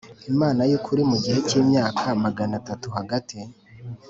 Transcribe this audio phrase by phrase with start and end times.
[0.31, 3.37] Imana yukuri mu gihe cy imyaka magana atatu Hagati